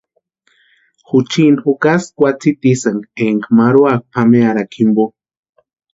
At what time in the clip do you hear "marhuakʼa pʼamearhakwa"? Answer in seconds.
3.57-4.71